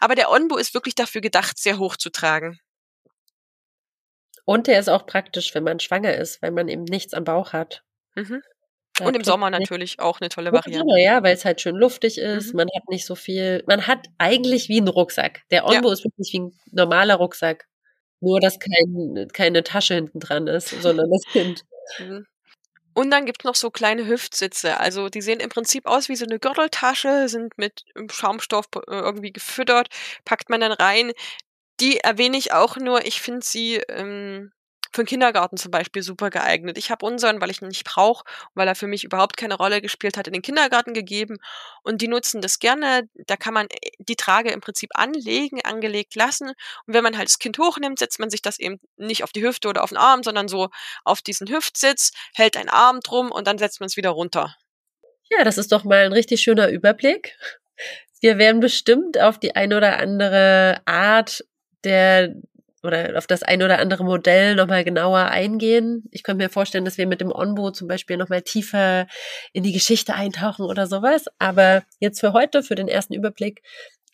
[0.00, 2.58] aber der Onbo ist wirklich dafür gedacht, sehr hoch zu tragen.
[4.44, 7.52] Und der ist auch praktisch, wenn man schwanger ist, weil man eben nichts am Bauch
[7.52, 7.82] hat.
[8.14, 8.42] Mhm.
[9.00, 10.78] Und im Sommer natürlich auch eine tolle Variante.
[10.78, 12.52] Sommer, ja, weil es halt schön luftig ist.
[12.52, 12.58] Mhm.
[12.58, 13.62] Man hat nicht so viel.
[13.66, 15.42] Man hat eigentlich wie einen Rucksack.
[15.50, 15.92] Der Onbo ja.
[15.92, 17.66] ist wirklich wie ein normaler Rucksack.
[18.20, 21.62] Nur, dass kein, keine Tasche hinten dran ist, sondern das Kind.
[21.98, 22.26] Mhm.
[22.94, 24.80] Und dann gibt's noch so kleine Hüftsitze.
[24.80, 29.32] Also die sehen im Prinzip aus wie so eine Gürteltasche, sind mit Schaumstoff äh, irgendwie
[29.32, 29.88] gefüttert,
[30.24, 31.12] packt man dann rein.
[31.80, 33.04] Die erwähne ich auch nur.
[33.06, 34.52] Ich finde sie ähm,
[34.96, 36.76] für den Kindergarten zum Beispiel super geeignet.
[36.78, 39.80] Ich habe unseren, weil ich ihn nicht brauche, weil er für mich überhaupt keine Rolle
[39.80, 41.36] gespielt hat, in den Kindergarten gegeben.
[41.82, 43.08] Und die nutzen das gerne.
[43.14, 46.48] Da kann man äh, die Trage im Prinzip anlegen, angelegt lassen.
[46.48, 49.42] Und wenn man halt das Kind hochnimmt, setzt man sich das eben nicht auf die
[49.42, 50.68] Hüfte oder auf den Arm, sondern so
[51.04, 54.56] auf diesen Hüftsitz, hält einen Arm drum und dann setzt man es wieder runter.
[55.30, 57.36] Ja, das ist doch mal ein richtig schöner Überblick.
[58.20, 61.44] Wir werden bestimmt auf die eine oder andere Art
[61.84, 62.34] der
[62.86, 66.04] oder auf das ein oder andere Modell nochmal genauer eingehen.
[66.10, 69.06] Ich könnte mir vorstellen, dass wir mit dem Onbo zum Beispiel nochmal tiefer
[69.52, 71.26] in die Geschichte eintauchen oder sowas.
[71.38, 73.62] Aber jetzt für heute, für den ersten Überblick,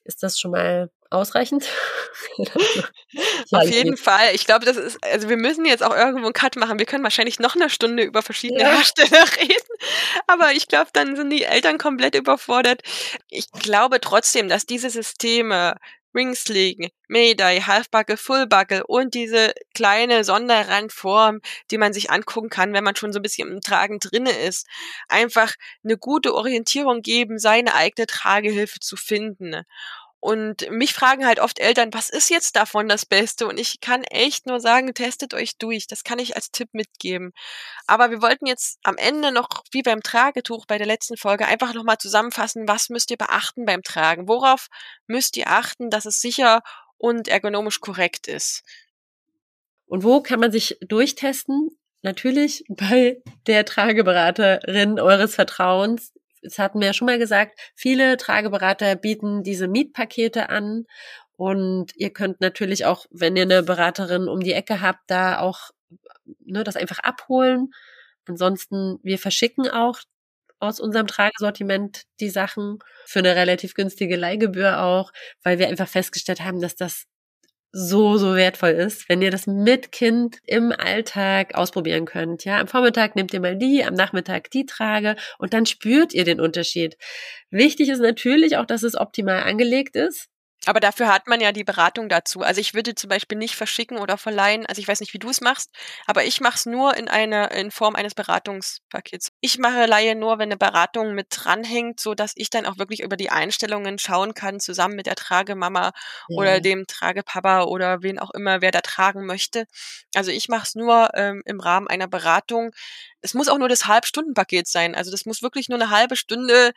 [0.04, 1.68] Ist das schon mal ausreichend?
[3.52, 4.34] Auf jeden Fall.
[4.34, 6.78] Ich glaube, das ist, also wir müssen jetzt auch irgendwo einen Cut machen.
[6.78, 8.70] Wir können wahrscheinlich noch eine Stunde über verschiedene ja.
[8.70, 9.68] Hersteller reden.
[10.26, 12.82] Aber ich glaube, dann sind die Eltern komplett überfordert.
[13.28, 15.76] Ich glaube trotzdem, dass diese Systeme,
[16.14, 22.96] Ringsling, Mayday, Halfbuckle, Fullbuckle und diese kleine Sonderrandform, die man sich angucken kann, wenn man
[22.96, 24.66] schon so ein bisschen im Tragen drinne ist,
[25.08, 29.62] einfach eine gute Orientierung geben, seine eigene Tragehilfe zu finden.
[30.24, 33.44] Und mich fragen halt oft Eltern, was ist jetzt davon das Beste?
[33.48, 35.88] Und ich kann echt nur sagen, testet euch durch.
[35.88, 37.32] Das kann ich als Tipp mitgeben.
[37.88, 41.74] Aber wir wollten jetzt am Ende noch, wie beim Tragetuch bei der letzten Folge, einfach
[41.74, 44.28] nochmal zusammenfassen, was müsst ihr beachten beim Tragen?
[44.28, 44.68] Worauf
[45.08, 46.62] müsst ihr achten, dass es sicher
[46.98, 48.62] und ergonomisch korrekt ist?
[49.86, 51.76] Und wo kann man sich durchtesten?
[52.02, 58.96] Natürlich bei der Trageberaterin eures Vertrauens das hatten wir ja schon mal gesagt, viele Trageberater
[58.96, 60.84] bieten diese Mietpakete an.
[61.36, 65.70] Und ihr könnt natürlich auch, wenn ihr eine Beraterin um die Ecke habt, da auch
[66.44, 67.70] ne, das einfach abholen.
[68.26, 70.00] Ansonsten, wir verschicken auch
[70.60, 76.40] aus unserem Tragesortiment die Sachen für eine relativ günstige Leihgebühr auch, weil wir einfach festgestellt
[76.40, 77.06] haben, dass das
[77.72, 82.44] so, so wertvoll ist, wenn ihr das mit Kind im Alltag ausprobieren könnt.
[82.44, 86.24] Ja, am Vormittag nehmt ihr mal die, am Nachmittag die Trage und dann spürt ihr
[86.24, 86.96] den Unterschied.
[87.50, 90.31] Wichtig ist natürlich auch, dass es optimal angelegt ist.
[90.66, 92.42] Aber dafür hat man ja die Beratung dazu.
[92.42, 94.64] Also ich würde zum Beispiel nicht verschicken oder verleihen.
[94.66, 95.70] Also ich weiß nicht, wie du es machst,
[96.06, 99.32] aber ich mache es nur in einer in Form eines Beratungspakets.
[99.40, 103.00] Ich mache Laie nur, wenn eine Beratung mit dranhängt, so dass ich dann auch wirklich
[103.00, 105.92] über die Einstellungen schauen kann, zusammen mit der Tragemama
[106.28, 106.36] ja.
[106.36, 109.66] oder dem Tragepapa oder wen auch immer, wer da tragen möchte.
[110.14, 112.70] Also ich mache es nur ähm, im Rahmen einer Beratung.
[113.20, 114.94] Es muss auch nur das Halbstundenpaket sein.
[114.94, 116.72] Also das muss wirklich nur eine halbe Stunde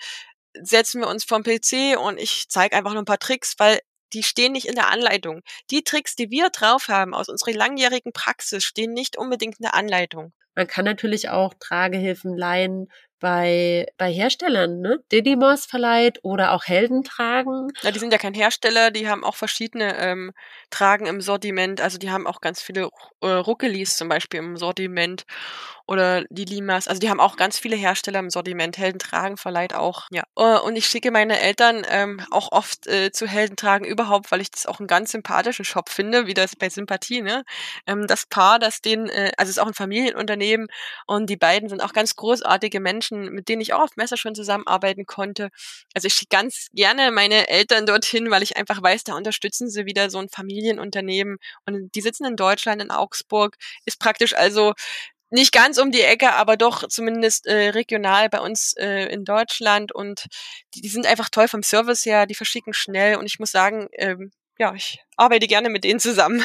[0.61, 3.79] setzen wir uns vom PC und ich zeige einfach nur ein paar Tricks, weil
[4.13, 5.41] die stehen nicht in der Anleitung.
[5.71, 9.73] Die Tricks, die wir drauf haben aus unserer langjährigen Praxis, stehen nicht unbedingt in der
[9.73, 10.33] Anleitung.
[10.55, 12.87] Man kann natürlich auch Tragehilfen leihen
[13.19, 14.99] bei, bei Herstellern, ne?
[15.11, 17.69] Didymos verleiht oder auch Helden tragen.
[17.81, 20.31] Ja, die sind ja kein Hersteller, die haben auch verschiedene ähm,
[20.69, 21.81] Tragen im Sortiment.
[21.81, 22.89] Also die haben auch ganz viele
[23.21, 25.23] äh, Ruckelis zum Beispiel im Sortiment
[25.87, 26.87] oder die Limas.
[26.87, 28.77] Also die haben auch ganz viele Hersteller im Sortiment.
[28.77, 30.07] Heldentragen verleiht auch.
[30.11, 30.23] Ja.
[30.35, 34.51] Äh, und ich schicke meine Eltern ähm, auch oft äh, zu Heldentragen überhaupt, weil ich
[34.51, 37.43] das auch einen ganz sympathischen Shop finde, wie das bei Sympathie, ne?
[37.87, 40.67] Ähm, das Paar, das den, äh, also es ist auch ein Familienunternehmen
[41.05, 44.35] und die beiden sind auch ganz großartige Menschen, mit denen ich auch auf Messer schon
[44.35, 45.49] zusammenarbeiten konnte.
[45.93, 49.85] Also ich schicke ganz gerne meine Eltern dorthin, weil ich einfach weiß, da unterstützen sie
[49.85, 54.73] wieder so ein Familienunternehmen und die sitzen in Deutschland, in Augsburg, ist praktisch also
[55.29, 59.91] nicht ganz um die Ecke, aber doch zumindest äh, regional bei uns äh, in Deutschland
[59.91, 60.25] und
[60.73, 63.87] die, die sind einfach toll vom Service her, die verschicken schnell und ich muss sagen,
[63.93, 66.43] ähm, ja, ich arbeite gerne mit denen zusammen.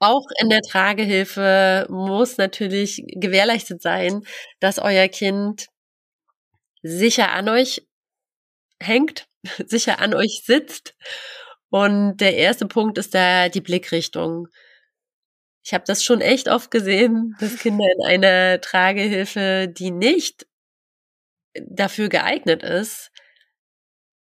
[0.00, 4.22] Auch in der Tragehilfe muss natürlich gewährleistet sein,
[4.58, 5.68] dass euer Kind
[6.82, 7.86] sicher an euch
[8.80, 9.26] hängt,
[9.66, 10.94] sicher an euch sitzt.
[11.68, 14.48] Und der erste Punkt ist da die Blickrichtung.
[15.62, 20.46] Ich habe das schon echt oft gesehen, dass Kinder in einer Tragehilfe, die nicht
[21.54, 23.10] dafür geeignet ist,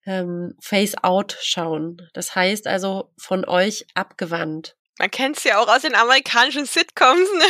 [0.05, 2.09] ähm, face out schauen.
[2.13, 4.76] Das heißt also von euch abgewandt.
[4.99, 7.29] Man kennt es ja auch aus den amerikanischen Sitcoms.
[7.37, 7.45] Ne?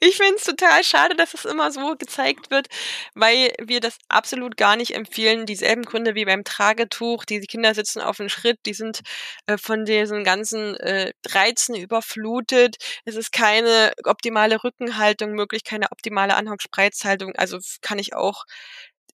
[0.00, 2.68] Ich finde es total schade, dass es immer so gezeigt wird,
[3.14, 5.44] weil wir das absolut gar nicht empfehlen.
[5.44, 7.24] Dieselben Gründe wie beim Tragetuch.
[7.24, 9.00] Die Kinder sitzen auf dem Schritt, die sind
[9.46, 12.76] äh, von diesen ganzen äh, Reizen überflutet.
[13.04, 17.34] Es ist keine optimale Rückenhaltung möglich, keine optimale Anhockspreizhaltung.
[17.36, 18.44] Also kann ich auch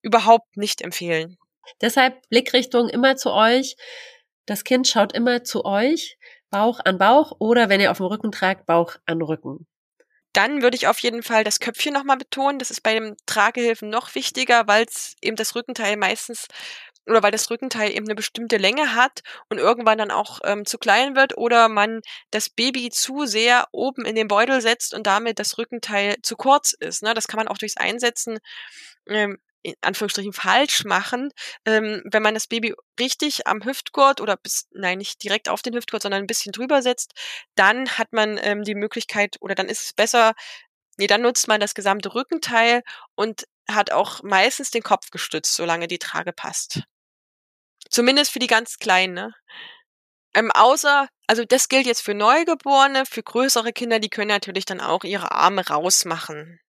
[0.02, 1.38] überhaupt nicht empfehlen.
[1.80, 3.76] Deshalb Blickrichtung immer zu euch.
[4.46, 6.18] Das Kind schaut immer zu euch
[6.54, 9.66] Bauch an Bauch oder wenn ihr auf dem Rücken tragt, Bauch an Rücken.
[10.32, 12.60] Dann würde ich auf jeden Fall das Köpfchen nochmal betonen.
[12.60, 16.46] Das ist bei dem Tragehilfen noch wichtiger, weil es eben das Rückenteil meistens
[17.06, 20.78] oder weil das Rückenteil eben eine bestimmte Länge hat und irgendwann dann auch ähm, zu
[20.78, 25.38] klein wird oder man das Baby zu sehr oben in den Beutel setzt und damit
[25.38, 27.02] das Rückenteil zu kurz ist.
[27.02, 27.14] Ne?
[27.14, 28.38] Das kann man auch durchs Einsetzen
[29.06, 31.30] ähm, in Anführungsstrichen falsch machen,
[31.64, 35.74] ähm, wenn man das Baby richtig am Hüftgurt oder bis, nein, nicht direkt auf den
[35.74, 37.12] Hüftgurt, sondern ein bisschen drüber setzt,
[37.56, 40.34] dann hat man ähm, die Möglichkeit oder dann ist es besser,
[40.98, 42.82] nee, dann nutzt man das gesamte Rückenteil
[43.16, 46.82] und hat auch meistens den Kopf gestützt, solange die Trage passt.
[47.90, 49.34] Zumindest für die ganz Kleinen, ne?
[50.34, 54.80] Ähm, außer, also das gilt jetzt für Neugeborene, für größere Kinder, die können natürlich dann
[54.80, 56.60] auch ihre Arme rausmachen.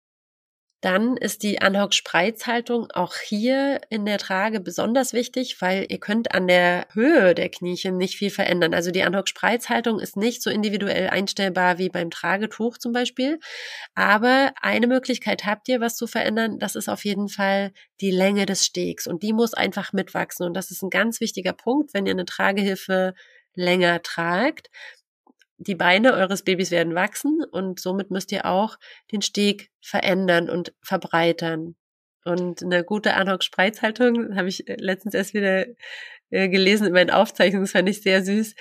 [0.81, 6.47] Dann ist die Anhock-Spreizhaltung auch hier in der Trage besonders wichtig, weil ihr könnt an
[6.47, 8.73] der Höhe der Kniechen nicht viel verändern.
[8.73, 13.39] Also die Anhock-Spreizhaltung ist nicht so individuell einstellbar wie beim Tragetuch zum Beispiel.
[13.95, 16.59] Aber eine Möglichkeit habt ihr, was zu verändern.
[16.59, 20.45] Das ist auf jeden Fall die Länge des Stegs und die muss einfach mitwachsen.
[20.45, 23.15] Und das ist ein ganz wichtiger Punkt, wenn ihr eine Tragehilfe
[23.55, 24.69] länger tragt,
[25.57, 28.77] die Beine eures Babys werden wachsen und somit müsst ihr auch
[29.11, 31.75] den Steg verändern und verbreitern.
[32.25, 35.67] Und eine gute Anhock-Spreizhaltung habe ich äh, letztens erst wieder
[36.31, 38.55] äh, gelesen in meinen Aufzeichnungen, das fand ich sehr süß.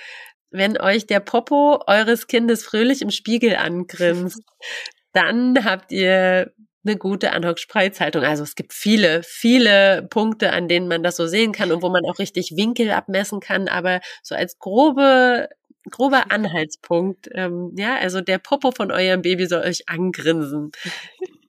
[0.51, 4.43] Wenn euch der Popo eures Kindes fröhlich im Spiegel angrinst,
[5.13, 6.53] dann habt ihr
[6.87, 8.23] eine gute Anhock-Spreizhaltung.
[8.23, 11.89] Also es gibt viele, viele Punkte, an denen man das so sehen kann und wo
[11.89, 13.69] man auch richtig Winkel abmessen kann.
[13.69, 15.49] Aber so als grobe
[15.91, 17.29] grober Anhaltspunkt.
[17.33, 20.73] Ähm, ja, also der Popo von eurem Baby soll euch angrinsen.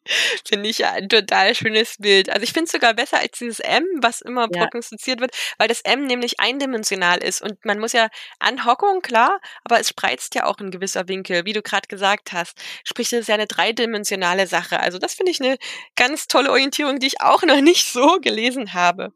[0.48, 2.30] Finde ich ja ein total schönes Bild.
[2.30, 4.62] Also ich finde es sogar besser als dieses M, was immer ja.
[4.62, 9.80] prognostiziert wird, weil das M nämlich eindimensional ist und man muss ja Anhockung, klar, aber
[9.80, 12.56] es spreizt ja auch ein gewisser Winkel, wie du gerade gesagt hast.
[12.84, 14.80] Sprich, das ist ja eine dreidimensionale Sache.
[14.80, 15.58] Also das finde ich eine
[15.96, 19.12] ganz tolle Orientierung, die ich auch noch nicht so gelesen habe.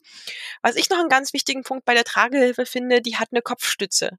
[0.63, 4.17] Was ich noch einen ganz wichtigen Punkt bei der Tragehilfe finde, die hat eine Kopfstütze.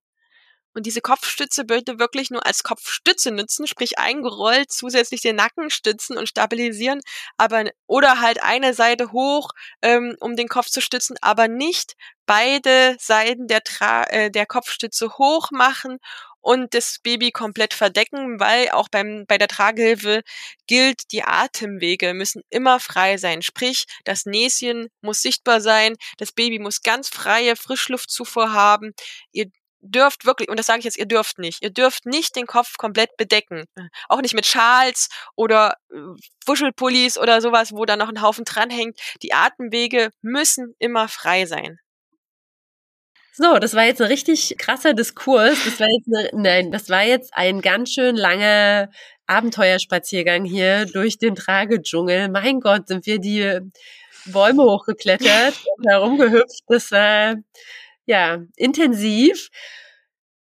[0.75, 6.17] Und diese Kopfstütze bitte wirklich nur als Kopfstütze nutzen, sprich eingerollt, zusätzlich den Nacken stützen
[6.17, 7.01] und stabilisieren,
[7.37, 9.51] aber oder halt eine Seite hoch,
[9.83, 11.95] ähm, um den Kopf zu stützen, aber nicht
[12.27, 15.99] beide Seiten der, Tra äh, der Kopfstütze hoch machen
[16.41, 20.23] und das Baby komplett verdecken, weil auch beim, bei der Tragehilfe
[20.67, 23.43] gilt, die Atemwege müssen immer frei sein.
[23.43, 28.93] Sprich, das Näschen muss sichtbar sein, das Baby muss ganz freie Frischluftzufuhr haben.
[29.33, 32.47] Ihr dürft wirklich, und das sage ich jetzt, ihr dürft nicht, ihr dürft nicht den
[32.47, 33.65] Kopf komplett bedecken.
[34.09, 35.97] Auch nicht mit Schals oder äh,
[36.47, 38.99] Wuschelpullis oder sowas, wo da noch ein Haufen dranhängt.
[39.23, 41.79] Die Atemwege müssen immer frei sein.
[43.33, 45.65] So, das war jetzt ein richtig krasser Diskurs.
[45.65, 48.91] Das war jetzt eine, nein, das war jetzt ein ganz schön langer
[49.27, 52.29] Abenteuerspaziergang hier durch den Tragedschungel.
[52.29, 53.61] Mein Gott, sind wir die
[54.27, 56.61] Bäume hochgeklettert und herumgehüpft.
[56.67, 57.37] Das war
[58.07, 59.51] ja, intensiv.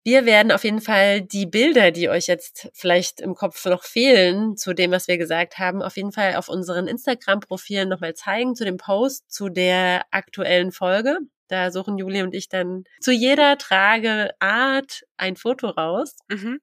[0.04, 4.56] Wir werden auf jeden Fall die Bilder, die euch jetzt vielleicht im Kopf noch fehlen,
[4.56, 8.64] zu dem, was wir gesagt haben, auf jeden Fall auf unseren Instagram-Profilen nochmal zeigen, zu
[8.64, 11.18] dem Post, zu der aktuellen Folge.
[11.46, 16.16] Da suchen Julie und ich dann zu jeder Trageart ein Foto raus.
[16.28, 16.60] Mhm.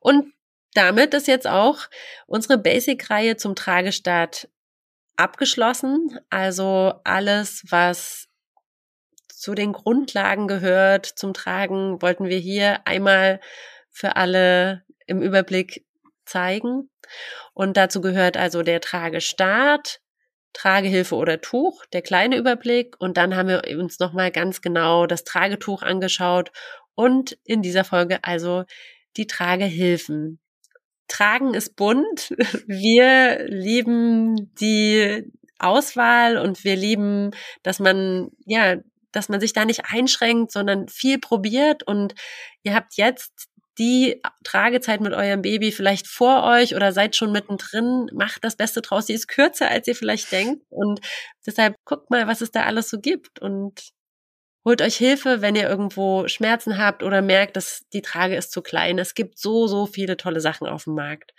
[0.00, 0.32] Und
[0.72, 1.80] damit ist jetzt auch
[2.26, 4.48] unsere Basic-Reihe zum Tragestart
[5.16, 6.18] abgeschlossen.
[6.30, 8.28] Also alles, was
[9.36, 13.40] zu den Grundlagen gehört zum Tragen, wollten wir hier einmal
[13.90, 15.84] für alle im Überblick
[16.24, 16.90] zeigen.
[17.52, 20.00] Und dazu gehört also der Tragestart,
[20.54, 22.96] Tragehilfe oder Tuch, der kleine Überblick.
[22.98, 26.50] Und dann haben wir uns nochmal ganz genau das Tragetuch angeschaut
[26.94, 28.64] und in dieser Folge also
[29.18, 30.40] die Tragehilfen.
[31.08, 32.30] Tragen ist bunt.
[32.66, 37.30] Wir lieben die Auswahl und wir lieben,
[37.62, 38.76] dass man ja
[39.16, 42.14] dass man sich da nicht einschränkt, sondern viel probiert und
[42.62, 43.48] ihr habt jetzt
[43.78, 48.80] die Tragezeit mit eurem Baby vielleicht vor euch oder seid schon mittendrin, macht das Beste
[48.80, 49.06] draus.
[49.06, 50.64] Sie ist kürzer, als ihr vielleicht denkt.
[50.70, 51.00] Und
[51.44, 53.90] deshalb guckt mal, was es da alles so gibt und
[54.64, 58.62] holt euch Hilfe, wenn ihr irgendwo Schmerzen habt oder merkt, dass die Trage ist zu
[58.62, 58.98] klein.
[58.98, 61.34] Es gibt so, so viele tolle Sachen auf dem Markt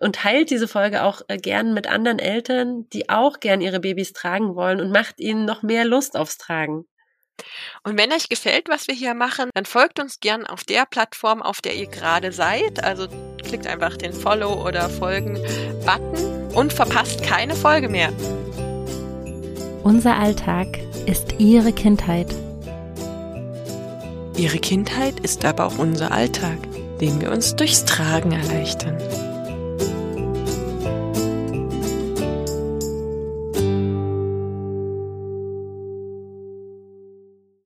[0.00, 4.12] und teilt diese Folge auch äh, gern mit anderen Eltern, die auch gern ihre Babys
[4.12, 6.86] tragen wollen und macht ihnen noch mehr Lust aufs Tragen.
[7.82, 11.42] Und wenn euch gefällt, was wir hier machen, dann folgt uns gern auf der Plattform,
[11.42, 12.84] auf der ihr gerade seid.
[12.84, 13.08] Also
[13.44, 18.12] klickt einfach den Follow- oder Folgen-Button und verpasst keine Folge mehr.
[19.82, 22.34] Unser Alltag ist Ihre Kindheit.
[24.36, 26.58] Ihre Kindheit ist aber auch unser Alltag,
[27.00, 28.96] den wir uns durchs Tragen erleichtern.